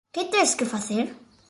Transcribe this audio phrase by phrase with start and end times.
[0.17, 1.05] Que tes que facer?